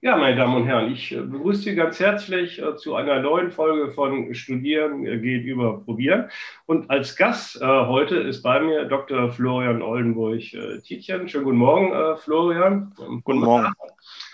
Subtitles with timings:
[0.00, 3.50] Ja, meine Damen und Herren, ich äh, begrüße Sie ganz herzlich äh, zu einer neuen
[3.50, 6.30] Folge von Studieren äh, geht über Probieren.
[6.66, 9.32] Und als Gast heute ist bei mir Dr.
[9.32, 11.28] Florian Oldenburg-Tietjen.
[11.28, 12.94] Schönen guten Morgen, Florian.
[13.24, 13.72] Guten Morgen.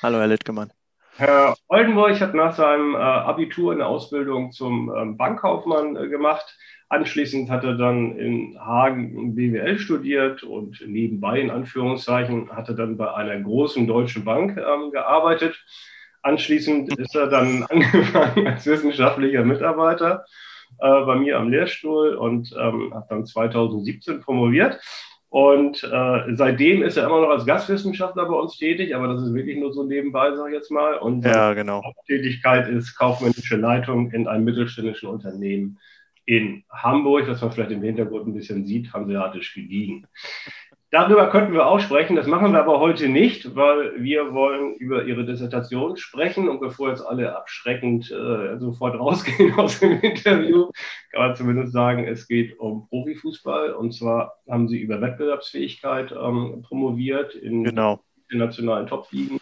[0.02, 0.70] Hallo, Herr Littgemann.
[1.16, 6.56] Herr Oldenburg hat nach seinem Abitur eine Ausbildung zum ähm, Bankkaufmann gemacht.
[6.88, 12.96] Anschließend hat er dann in Hagen BWL studiert und nebenbei in Anführungszeichen hat er dann
[12.96, 15.64] bei einer großen deutschen Bank ähm, gearbeitet.
[16.22, 20.24] Anschließend ist er dann angefangen als wissenschaftlicher Mitarbeiter
[20.78, 24.80] äh, bei mir am Lehrstuhl und ähm, hat dann 2017 promoviert.
[25.34, 29.34] Und äh, seitdem ist er immer noch als Gastwissenschaftler bei uns tätig, aber das ist
[29.34, 30.94] wirklich nur so nebenbei, sage ich jetzt mal.
[30.98, 31.82] Und ja, genau.
[31.82, 35.80] Haupttätigkeit ist kaufmännische Leitung in einem mittelständischen Unternehmen
[36.24, 40.06] in Hamburg, was man vielleicht im Hintergrund ein bisschen sieht, hanseatisch gediegen.
[40.94, 45.02] Darüber könnten wir auch sprechen, das machen wir aber heute nicht, weil wir wollen über
[45.02, 50.70] Ihre Dissertation sprechen und bevor jetzt alle abschreckend äh, sofort rausgehen aus dem Interview,
[51.10, 56.62] kann man zumindest sagen, es geht um Profifußball und zwar haben Sie über Wettbewerbsfähigkeit ähm,
[56.62, 57.98] promoviert in genau.
[58.28, 59.40] internationalen Top-Ligen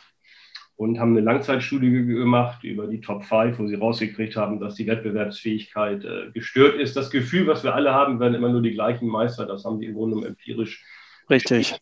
[0.77, 4.87] und haben eine Langzeitstudie gemacht über die Top 5, wo sie rausgekriegt haben, dass die
[4.87, 6.97] Wettbewerbsfähigkeit äh, gestört ist.
[6.97, 9.45] Das Gefühl, was wir alle haben, werden immer nur die gleichen Meister.
[9.45, 10.83] Das haben die im Grunde empirisch.
[11.31, 11.75] Richtig.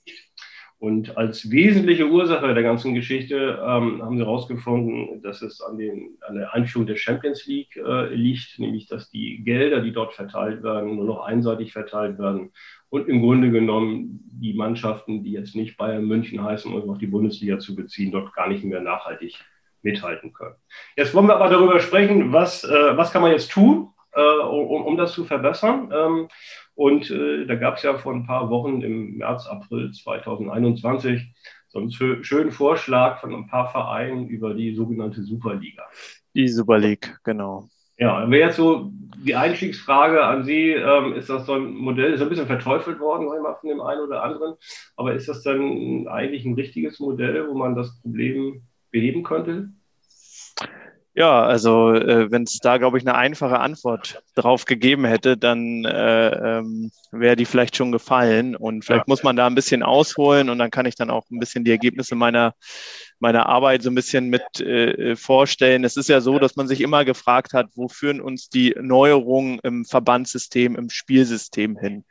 [0.80, 6.16] Und als wesentliche Ursache der ganzen Geschichte ähm, haben sie herausgefunden, dass es an, den,
[6.26, 10.62] an, der Einführung der Champions League äh, liegt, nämlich dass die Gelder, die dort verteilt
[10.62, 12.52] werden, nur noch einseitig verteilt werden
[12.88, 17.06] und im Grunde genommen die Mannschaften, die jetzt nicht Bayern München heißen, um auf die
[17.06, 19.34] Bundesliga zu beziehen, dort gar nicht mehr nachhaltig
[19.82, 20.54] mithalten können.
[20.96, 24.84] Jetzt wollen wir aber darüber sprechen, was, äh, was kann man jetzt tun, äh, um,
[24.84, 25.90] um das zu verbessern.
[25.94, 26.28] Ähm,
[26.74, 31.32] und äh, da gab es ja vor ein paar Wochen im März, April 2021
[31.68, 31.92] so einen
[32.24, 35.84] schönen Vorschlag von ein paar Vereinen über die sogenannte Superliga.
[36.34, 37.68] Die Super League, genau.
[37.96, 42.22] Ja, wäre jetzt so die Einstiegsfrage an Sie, ähm, ist das so ein Modell, ist
[42.22, 44.54] ein bisschen verteufelt worden mal, von dem einen oder anderen,
[44.96, 49.68] aber ist das dann eigentlich ein richtiges Modell, wo man das Problem beheben könnte?
[51.20, 55.84] Ja, also äh, wenn es da, glaube ich, eine einfache Antwort drauf gegeben hätte, dann
[55.84, 58.56] äh, ähm, wäre die vielleicht schon gefallen.
[58.56, 59.12] Und vielleicht ja.
[59.12, 61.72] muss man da ein bisschen ausholen und dann kann ich dann auch ein bisschen die
[61.72, 62.54] Ergebnisse meiner
[63.20, 65.84] meiner Arbeit so ein bisschen mit äh, vorstellen.
[65.84, 69.58] Es ist ja so, dass man sich immer gefragt hat, wo führen uns die Neuerungen
[69.62, 72.04] im Verbandssystem, im Spielsystem hin?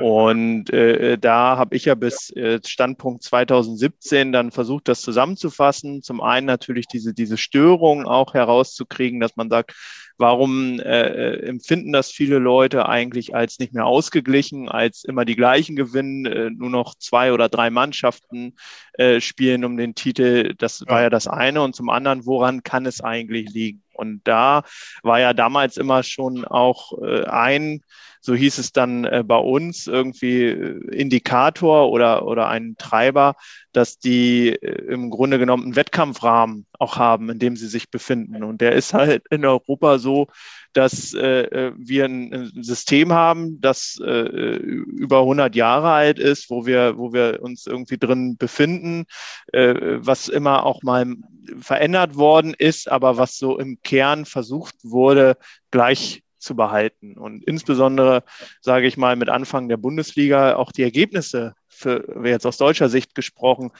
[0.00, 6.02] Und äh, da habe ich ja bis äh, Standpunkt 2017 dann versucht, das zusammenzufassen.
[6.02, 9.74] Zum einen natürlich diese, diese Störung auch herauszukriegen, dass man sagt,
[10.16, 15.76] Warum äh, empfinden das viele Leute eigentlich als nicht mehr ausgeglichen, als immer die gleichen
[15.76, 18.54] gewinnen, äh, nur noch zwei oder drei Mannschaften
[18.94, 20.54] äh, spielen um den Titel?
[20.58, 21.62] Das war ja das eine.
[21.62, 23.83] Und zum anderen, woran kann es eigentlich liegen?
[23.94, 24.62] Und da
[25.02, 27.82] war ja damals immer schon auch äh, ein
[28.24, 33.34] so hieß es dann äh, bei uns, irgendwie äh, Indikator oder, oder ein Treiber,
[33.72, 38.42] dass die im Grunde genommen einen Wettkampfrahmen auch haben, in dem sie sich befinden.
[38.42, 40.28] Und der ist halt in Europa so,
[40.74, 46.66] dass äh, wir ein, ein, System haben, das äh, über 100 Jahre alt ist, wo
[46.66, 49.04] wir, wo wir uns irgendwie drin befinden,
[49.52, 51.14] äh, was immer auch mal
[51.60, 55.36] verändert worden ist, aber was so im Kern versucht wurde,
[55.70, 57.16] gleich zu behalten.
[57.16, 58.24] Und insbesondere,
[58.60, 63.14] sage ich mal, mit Anfang der Bundesliga auch die Ergebnisse, für, jetzt aus deutscher Sicht
[63.14, 63.70] gesprochen,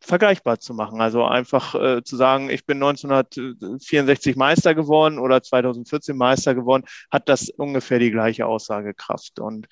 [0.00, 1.00] vergleichbar zu machen.
[1.00, 7.28] Also einfach äh, zu sagen, ich bin 1964 Meister geworden oder 2014 Meister geworden, hat
[7.28, 9.38] das ungefähr die gleiche Aussagekraft.
[9.40, 9.68] Und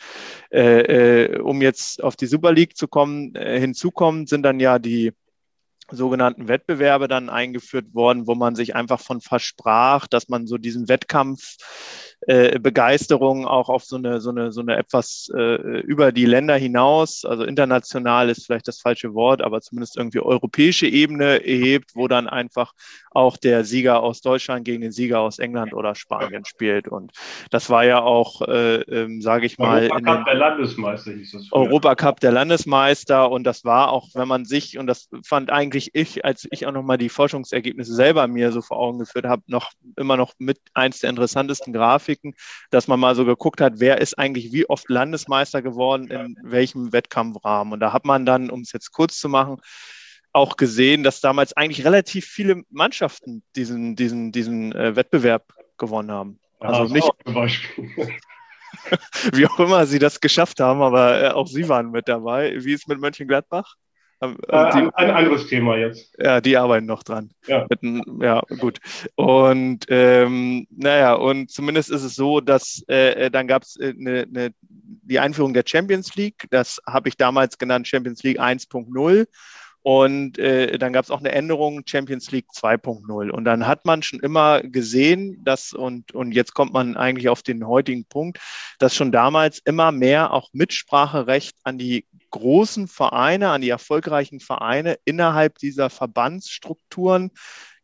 [0.51, 4.79] äh, äh, um jetzt auf die Super League zu kommen, äh, hinzukommen, sind dann ja
[4.79, 5.13] die
[5.91, 10.89] sogenannten Wettbewerbe dann eingeführt worden, wo man sich einfach von versprach, dass man so diesen
[10.89, 11.57] Wettkampf
[12.29, 16.57] äh, Begeisterung auch auf so eine, so eine, so eine etwas äh, über die Länder
[16.57, 22.07] hinaus, also international ist vielleicht das falsche Wort, aber zumindest irgendwie europäische Ebene erhebt, wo
[22.07, 22.75] dann einfach
[23.11, 26.87] auch der Sieger aus Deutschland gegen den Sieger aus England oder Spanien spielt.
[26.87, 27.13] Und
[27.51, 31.51] das war ja auch, äh, ähm, sage ich mal, Europacup der Landesmeister hieß das.
[31.51, 36.27] Europacup der Landesmeister und das war auch, wenn man sich, und das fand eigentlich ich,
[36.27, 40.19] als ich auch nochmal die Forschungsergebnisse selber mir so vor Augen geführt habe, noch immer
[40.19, 42.35] noch mit eins der interessantesten Grafiken Grafiken,
[42.71, 46.93] dass man mal so geguckt hat, wer ist eigentlich wie oft Landesmeister geworden, in welchem
[46.93, 47.73] Wettkampfrahmen.
[47.73, 49.57] Und da hat man dann, um es jetzt kurz zu machen,
[50.33, 56.39] auch gesehen, dass damals eigentlich relativ viele Mannschaften diesen, diesen, diesen äh, Wettbewerb gewonnen haben.
[56.61, 57.09] Also nicht.
[59.33, 62.63] Wie auch immer sie das geschafft haben, aber äh, auch sie waren mit dabei.
[62.63, 63.77] Wie ist es mit Mönchengladbach?
[64.21, 64.29] Äh,
[64.73, 66.15] die, ein, anderes Thema jetzt.
[66.19, 67.31] Ja, die arbeiten noch dran.
[67.47, 67.67] Ja,
[68.21, 68.79] ja gut.
[69.15, 73.95] Und ähm, naja, und zumindest ist es so, dass äh, äh dann gab es äh,
[73.97, 76.47] ne, ne, die Einführung der Champions League.
[76.51, 79.27] Das habe ich damals genannt Champions League 1.0.
[79.83, 83.31] Und äh, dann gab es auch eine Änderung Champions League 2.0.
[83.31, 87.43] Und dann hat man schon immer gesehen, dass, und, und jetzt kommt man eigentlich auf
[87.43, 88.39] den heutigen Punkt,
[88.79, 94.99] dass schon damals immer mehr auch Mitspracherecht an die großen Vereine, an die erfolgreichen Vereine
[95.05, 97.31] innerhalb dieser Verbandsstrukturen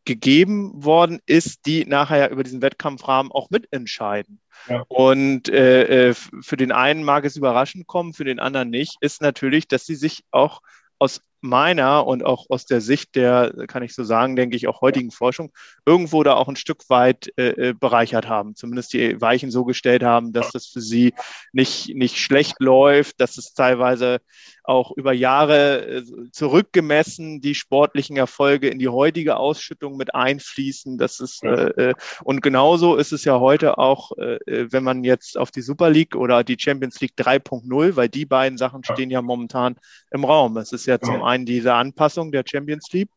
[0.05, 4.41] gegeben worden ist, die nachher über diesen Wettkampfrahmen auch mitentscheiden.
[4.69, 4.85] Ja.
[4.89, 9.23] Und äh, äh für den einen mag es überraschend kommen, für den anderen nicht, ist
[9.23, 10.61] natürlich, dass sie sich auch
[10.99, 14.81] aus meiner und auch aus der Sicht der, kann ich so sagen, denke ich, auch
[14.81, 15.53] heutigen Forschung,
[15.85, 18.57] irgendwo da auch ein Stück weit äh, äh, bereichert haben.
[18.57, 21.15] Zumindest die Weichen so gestellt haben, dass das für sie
[21.53, 24.21] nicht, nicht schlecht läuft, dass es teilweise
[24.65, 26.03] auch über Jahre äh,
[26.33, 30.97] zurückgemessen die sportlichen Erfolge in die heutige Ausschüttung mit einfließen.
[30.97, 31.95] Das ist, äh, äh,
[32.25, 36.17] und genauso ist es ja heute auch, äh, wenn man jetzt auf die Super League
[36.17, 39.77] oder die Champions League 3.0, weil die beiden Sachen stehen ja momentan
[40.11, 40.57] im Raum.
[40.57, 43.11] Es ist ja zum einen einen diese Anpassung der Champions League,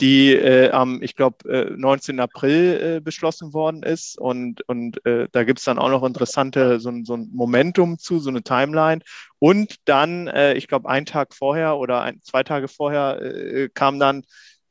[0.00, 2.20] die äh, am, ich glaube, äh, 19.
[2.20, 4.18] April äh, beschlossen worden ist.
[4.18, 8.18] Und, und äh, da gibt es dann auch noch interessante, so, so ein Momentum zu,
[8.18, 9.00] so eine Timeline.
[9.38, 13.98] Und dann, äh, ich glaube, einen Tag vorher oder ein, zwei Tage vorher äh, kam
[13.98, 14.24] dann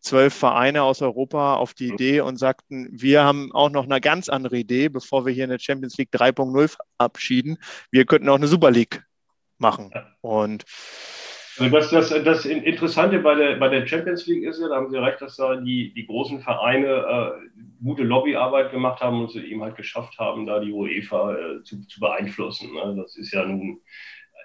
[0.04, 4.30] zwölf Vereine aus Europa auf die Idee und sagten, wir haben auch noch eine ganz
[4.30, 7.58] andere Idee, bevor wir hier eine Champions League 3.0 verabschieden.
[7.90, 9.04] Wir könnten auch eine Super League
[9.58, 9.92] machen.
[10.22, 10.66] Und
[11.60, 14.90] also das, das, das Interessante bei der, bei der Champions League ist ja, da haben
[14.90, 19.42] Sie recht, dass da die, die großen Vereine äh, gute Lobbyarbeit gemacht haben und sie
[19.46, 22.74] eben halt geschafft haben, da die UEFA äh, zu, zu beeinflussen.
[22.74, 22.96] Ne?
[22.98, 23.82] Das ist ja nun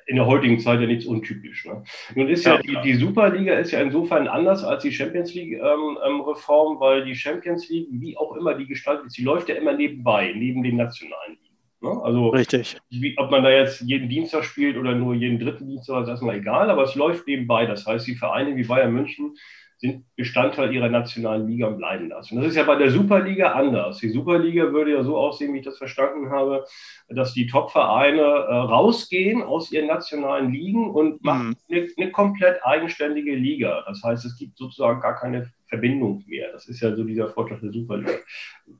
[0.06, 1.66] in der heutigen Zeit ja nichts untypisch.
[1.66, 1.84] Ne?
[2.14, 6.72] Nun ist ja, ja die, die, Superliga ist ja insofern anders als die Champions League-Reform,
[6.72, 9.54] ähm, ähm weil die Champions League, wie auch immer die gestaltet ist, die läuft ja
[9.54, 11.37] immer nebenbei, neben den nationalen.
[11.80, 11.90] Ne?
[12.02, 12.78] Also, Richtig.
[12.90, 16.36] Wie, ob man da jetzt jeden Dienstag spielt oder nur jeden dritten Dienstag, ist erstmal
[16.36, 17.66] egal, aber es läuft nebenbei.
[17.66, 19.36] Das heißt, die Vereine wie Bayern München
[19.78, 22.32] sind Bestandteil ihrer nationalen Liga und bleiben das.
[22.32, 23.98] Und das ist ja bei der Superliga anders.
[23.98, 26.64] Die Superliga würde ja so aussehen, wie ich das verstanden habe,
[27.08, 31.56] dass die Top-Vereine äh, rausgehen aus ihren nationalen Ligen und machen mhm.
[31.76, 33.84] eine, eine komplett eigenständige Liga.
[33.86, 36.50] Das heißt, es gibt sozusagen gar keine Verbindung mehr.
[36.52, 38.12] Das ist ja so dieser Vorteil der Superliga.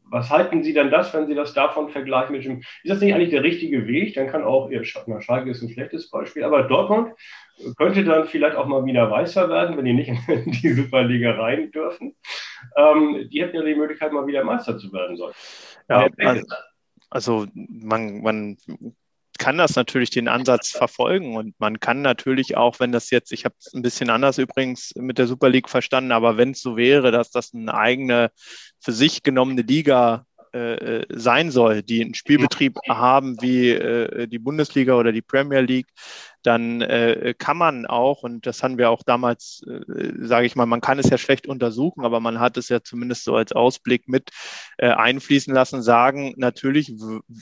[0.04, 3.14] Was halten Sie denn das, wenn Sie das davon vergleichen mit dem, ist das nicht
[3.14, 4.14] eigentlich der richtige Weg?
[4.14, 7.12] Dann kann auch, Ihr Schalke ist ein schlechtes Beispiel, aber Dortmund
[7.76, 11.70] könnte dann vielleicht auch mal wieder weißer werden, wenn die nicht in die Superliga rein
[11.70, 12.14] dürfen.
[12.76, 15.34] Ähm, die hätten ja die Möglichkeit, mal wieder Meister zu werden sollen.
[15.88, 16.46] Ja, also,
[17.10, 18.56] also man, man
[19.38, 23.44] kann das natürlich den Ansatz verfolgen und man kann natürlich auch, wenn das jetzt, ich
[23.44, 26.76] habe es ein bisschen anders übrigens mit der Super League verstanden, aber wenn es so
[26.76, 28.30] wäre, dass das eine eigene
[28.80, 34.94] für sich genommene Liga äh, sein soll, die einen Spielbetrieb haben wie äh, die Bundesliga
[34.94, 35.88] oder die Premier League,
[36.42, 40.66] dann äh, kann man auch, und das haben wir auch damals, äh, sage ich mal,
[40.66, 44.08] man kann es ja schlecht untersuchen, aber man hat es ja zumindest so als Ausblick
[44.08, 44.30] mit
[44.78, 46.92] äh, einfließen lassen, sagen, natürlich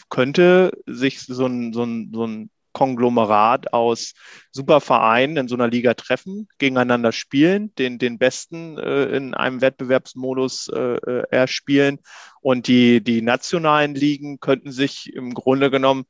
[0.09, 4.13] könnte sich so ein, so ein, so ein Konglomerat aus
[4.53, 10.69] Supervereinen in so einer Liga treffen, gegeneinander spielen, den, den Besten äh, in einem Wettbewerbsmodus
[10.69, 12.01] äh, äh erspielen.
[12.43, 16.05] Und die, die nationalen Ligen könnten sich im Grunde genommen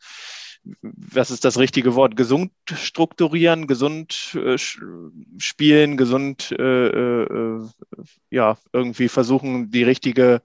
[0.82, 2.16] was ist das richtige Wort?
[2.16, 7.60] Gesund strukturieren, gesund äh, spielen, gesund äh, äh,
[8.30, 10.42] ja irgendwie versuchen, die richtige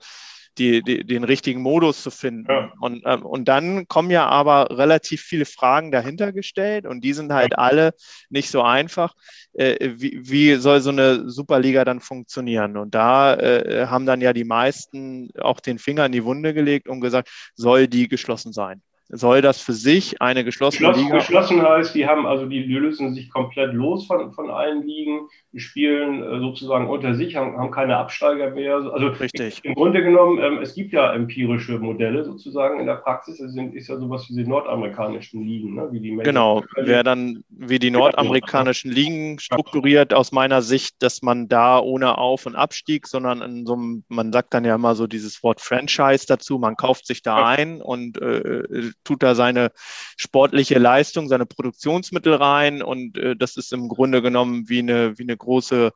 [0.58, 2.46] die, die, den richtigen Modus zu finden.
[2.50, 2.72] Ja.
[2.80, 7.32] Und, ähm, und dann kommen ja aber relativ viele Fragen dahinter gestellt und die sind
[7.32, 7.94] halt alle
[8.30, 9.14] nicht so einfach.
[9.54, 12.78] Äh, wie, wie soll so eine Superliga dann funktionieren?
[12.78, 16.88] Und da äh, haben dann ja die meisten auch den Finger in die Wunde gelegt
[16.88, 18.82] und gesagt, soll die geschlossen sein?
[19.12, 21.18] Soll das für sich eine geschlossene Geschlossen, Liga.
[21.18, 25.60] Geschlossen heißt, die haben also die lösen sich komplett los von, von allen Ligen, die
[25.60, 28.76] spielen äh, sozusagen unter sich, haben, haben keine Absteiger mehr.
[28.76, 29.60] Also Richtig.
[29.64, 33.40] im Grunde genommen, ähm, es gibt ja empirische Modelle sozusagen in der Praxis.
[33.42, 35.90] Es sind, ist ja sowas wie die nordamerikanischen Ligen, ne?
[35.92, 41.22] wie die Menschen Genau, wer dann wie die nordamerikanischen Ligen strukturiert, aus meiner Sicht, dass
[41.22, 44.96] man da ohne Auf- und Abstieg, sondern in so einem, man sagt dann ja immer
[44.96, 49.72] so dieses Wort Franchise dazu, man kauft sich da ein und äh, tut da seine
[50.18, 55.24] sportliche Leistung, seine Produktionsmittel rein und äh, das ist im Grunde genommen wie eine, wie
[55.24, 55.92] eine große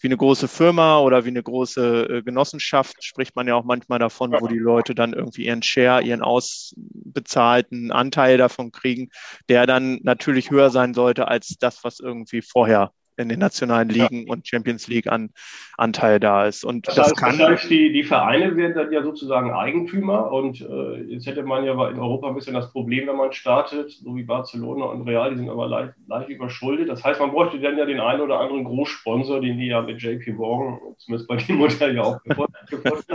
[0.00, 3.98] wie eine große Firma oder wie eine große äh, Genossenschaft spricht man ja auch manchmal
[3.98, 9.08] davon, wo die Leute dann irgendwie ihren Share, ihren ausbezahlten Anteil davon kriegen,
[9.48, 14.26] der dann natürlich höher sein sollte als das, was irgendwie vorher in den nationalen Ligen
[14.26, 14.32] ja.
[14.32, 15.30] und Champions League an,
[15.76, 16.64] Anteil da ist.
[16.64, 17.38] Und das, das heißt, kann.
[17.38, 21.64] Das heißt, die, die Vereine werden dann ja sozusagen Eigentümer und äh, jetzt hätte man
[21.64, 25.30] ja in Europa ein bisschen das Problem, wenn man startet, so wie Barcelona und Real,
[25.30, 26.88] die sind aber leicht, leicht überschuldet.
[26.88, 30.00] Das heißt, man bräuchte dann ja den einen oder anderen Großsponsor, den die ja mit
[30.00, 32.54] JP Morgan, zumindest bei dem Modell ja auch gefunden,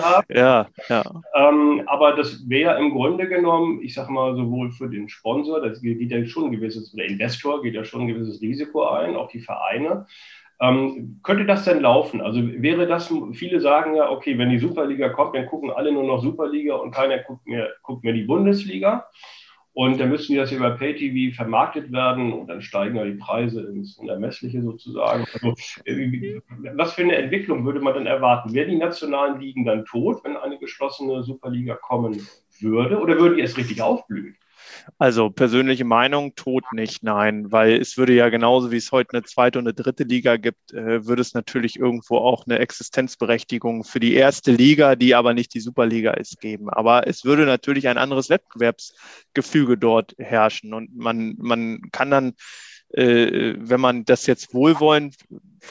[0.01, 0.25] haben.
[0.29, 1.03] Ja, ja.
[1.36, 5.81] Ähm, aber das wäre im Grunde genommen, ich sag mal, sowohl für den Sponsor, das
[5.81, 9.29] geht ja schon ein gewisses, der Investor geht ja schon ein gewisses Risiko ein, auch
[9.29, 9.90] die Vereine.
[10.62, 12.21] Ähm, könnte das denn laufen?
[12.21, 16.03] Also wäre das, viele sagen ja, okay, wenn die Superliga kommt, dann gucken alle nur
[16.03, 19.07] noch Superliga und keiner guckt mehr, guckt mehr die Bundesliga.
[19.74, 23.62] Und dann müssen die das über Pay-TV vermarktet werden und dann steigen ja die Preise
[23.62, 25.25] ins Unermessliche sozusagen.
[25.33, 25.55] Also,
[25.86, 26.41] äh,
[26.75, 28.53] was für eine Entwicklung würde man denn erwarten?
[28.53, 32.21] Wären die nationalen Ligen dann tot, wenn eine geschlossene Superliga kommen
[32.60, 33.00] würde?
[33.00, 34.36] Oder würden die erst richtig aufblühen?
[34.97, 39.23] Also persönliche Meinung, tot nicht, nein, weil es würde ja genauso wie es heute eine
[39.23, 44.00] zweite und eine dritte Liga gibt, äh, würde es natürlich irgendwo auch eine Existenzberechtigung für
[44.00, 46.69] die erste Liga, die aber nicht die Superliga ist, geben.
[46.69, 52.33] Aber es würde natürlich ein anderes Wettbewerbsgefüge dort herrschen und man, man kann dann
[52.93, 55.15] äh, wenn man das jetzt wohlwollend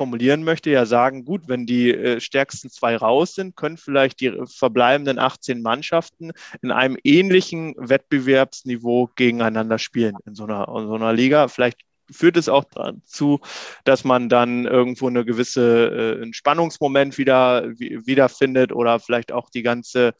[0.00, 4.32] formulieren möchte, ja sagen, gut, wenn die äh, stärksten zwei raus sind, können vielleicht die
[4.46, 11.12] verbleibenden 18 Mannschaften in einem ähnlichen Wettbewerbsniveau gegeneinander spielen in so einer, in so einer
[11.12, 11.48] Liga.
[11.48, 13.40] Vielleicht führt es auch dazu,
[13.84, 20.14] dass man dann irgendwo eine gewisse äh, Spannungsmoment wieder wiederfindet oder vielleicht auch die ganze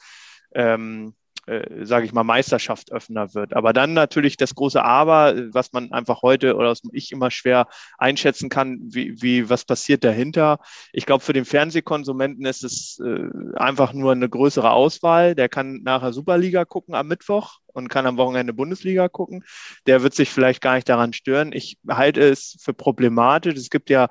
[0.55, 1.15] ähm,
[1.51, 3.55] äh, sage ich mal, Meisterschaft öffner wird.
[3.55, 7.67] Aber dann natürlich das große Aber, was man einfach heute oder was ich immer schwer
[7.99, 10.61] einschätzen kann, wie, wie was passiert dahinter.
[10.93, 15.35] Ich glaube, für den Fernsehkonsumenten ist es äh, einfach nur eine größere Auswahl.
[15.35, 19.45] Der kann nachher Superliga gucken am Mittwoch und kann am Wochenende Bundesliga gucken.
[19.87, 21.53] Der wird sich vielleicht gar nicht daran stören.
[21.53, 23.57] Ich halte es für problematisch.
[23.57, 24.09] Es gibt ja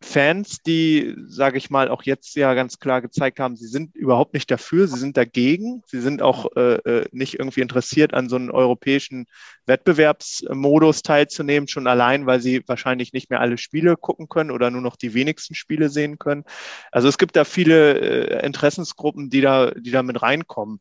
[0.00, 4.32] Fans, die, sage ich mal, auch jetzt ja ganz klar gezeigt haben, sie sind überhaupt
[4.32, 8.36] nicht dafür, sie sind dagegen, sie sind auch äh, äh, nicht irgendwie interessiert, an so
[8.36, 9.26] einem europäischen
[9.66, 14.82] Wettbewerbsmodus teilzunehmen, schon allein, weil sie wahrscheinlich nicht mehr alle Spiele gucken können oder nur
[14.82, 16.44] noch die wenigsten Spiele sehen können.
[16.92, 20.78] Also es gibt da viele äh, Interessensgruppen, die da, die da mit reinkommen.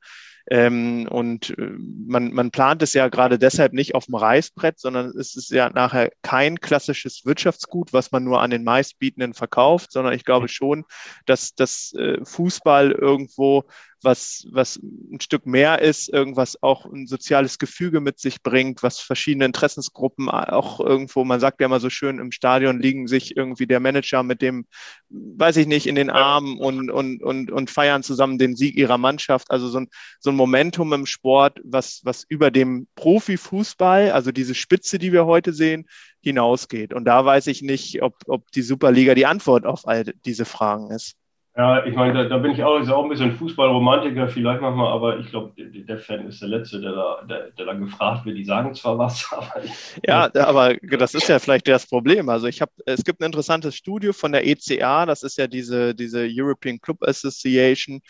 [0.50, 1.72] Ähm, und äh,
[2.08, 5.70] man, man plant es ja gerade deshalb nicht auf dem Reißbrett, sondern es ist ja
[5.70, 10.86] nachher kein klassisches Wirtschaftsgut, was man nur an den meistbietenden verkauft, sondern ich glaube schon,
[11.25, 13.66] dass das äh, Fußball irgendwo
[14.04, 19.00] was, was ein Stück mehr ist, irgendwas auch ein soziales Gefüge mit sich bringt, was
[19.00, 23.68] verschiedene Interessensgruppen auch irgendwo, man sagt ja immer so schön, im Stadion liegen sich irgendwie
[23.68, 24.66] der Manager mit dem,
[25.10, 28.98] weiß ich nicht, in den Armen und, und, und, und feiern zusammen den Sieg ihrer
[28.98, 29.50] Mannschaft.
[29.51, 29.89] Also so ein,
[30.20, 35.25] so ein Momentum im Sport, was, was über dem Profifußball, also diese Spitze, die wir
[35.25, 35.88] heute sehen,
[36.22, 36.94] hinausgeht.
[36.94, 40.92] Und da weiß ich nicht, ob, ob die Superliga die Antwort auf all diese Fragen
[40.92, 41.16] ist.
[41.58, 44.94] Ja, ich meine, da, da bin ich auch, ist auch ein bisschen Fußballromantiker vielleicht manchmal,
[44.94, 48.38] aber ich glaube, der, Fan ist der Letzte, der da, der, der da gefragt wird.
[48.38, 49.64] Die sagen zwar was, aber.
[50.06, 52.30] Ja, aber das ist ja vielleicht das Problem.
[52.30, 55.96] Also ich habe, es gibt ein interessantes Studio von der ECA, das ist ja diese,
[55.96, 58.02] diese European Club Association,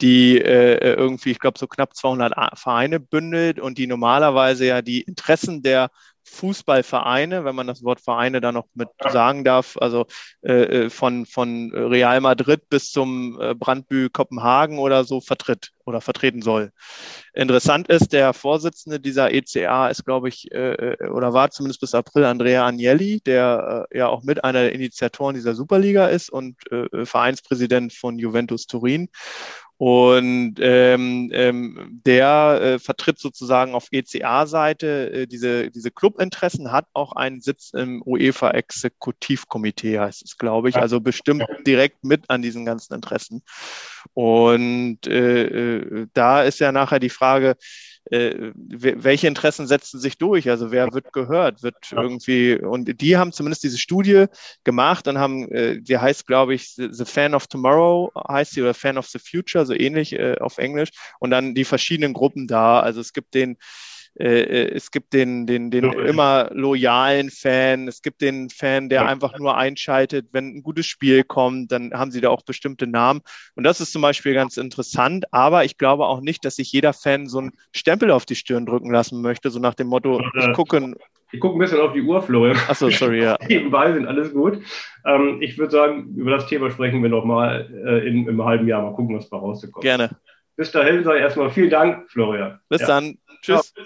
[0.00, 5.02] die äh, irgendwie, ich glaube, so knapp 200 Vereine bündelt und die normalerweise ja die
[5.02, 5.90] Interessen der
[6.24, 10.06] Fußballvereine, wenn man das Wort Vereine da noch mit sagen darf, also
[10.42, 16.00] äh, äh, von, von Real Madrid bis zum äh, Brandbü Kopenhagen oder so vertritt oder
[16.00, 16.70] vertreten soll.
[17.32, 21.94] Interessant ist, der Vorsitzende dieser ECA ist, glaube ich, äh, äh, oder war zumindest bis
[21.94, 26.56] April Andrea Agnelli, der äh, ja auch mit einer der Initiatoren dieser Superliga ist und
[26.70, 29.08] äh, Vereinspräsident von Juventus Turin.
[29.76, 37.12] Und ähm, ähm, der äh, vertritt sozusagen auf ECA-Seite äh, diese, diese Clubinteressen, hat auch
[37.12, 42.94] einen Sitz im UEFA-Exekutivkomitee, heißt es, glaube ich, also bestimmt direkt mit an diesen ganzen
[42.94, 43.42] Interessen.
[44.12, 47.56] Und äh, äh da ist ja nachher die Frage,
[48.10, 50.50] äh, welche Interessen setzen sich durch?
[50.50, 51.62] Also wer wird gehört?
[51.62, 52.02] Wird ja.
[52.02, 54.26] irgendwie, und die haben zumindest diese Studie
[54.62, 58.74] gemacht und haben, äh, die heißt, glaube ich, The Fan of Tomorrow heißt sie oder
[58.74, 60.90] Fan of the Future, so ähnlich äh, auf Englisch.
[61.18, 62.80] Und dann die verschiedenen Gruppen da.
[62.80, 63.56] Also es gibt den
[64.18, 69.06] äh, äh, es gibt den, den, den immer loyalen Fan, es gibt den Fan, der
[69.06, 73.22] einfach nur einschaltet, wenn ein gutes Spiel kommt, dann haben sie da auch bestimmte Namen.
[73.56, 76.92] Und das ist zum Beispiel ganz interessant, aber ich glaube auch nicht, dass sich jeder
[76.92, 80.52] Fan so einen Stempel auf die Stirn drücken lassen möchte, so nach dem Motto, ich
[80.52, 80.94] gucke.
[81.32, 82.56] Ich gucke ein bisschen auf die Uhr, Florian.
[82.68, 83.36] Achso, sorry, ja.
[83.48, 84.60] Nebenbei sind alles gut.
[85.04, 88.82] Ähm, ich würde sagen, über das Thema sprechen wir nochmal äh, in, im halben Jahr.
[88.82, 89.82] Mal gucken, was da rauskommt.
[89.82, 90.10] Gerne.
[90.54, 92.60] Bis dahin sei erstmal vielen Dank, Florian.
[92.68, 92.86] Bis ja.
[92.86, 93.18] dann.
[93.42, 93.72] Tschüss.
[93.74, 93.84] Ciao.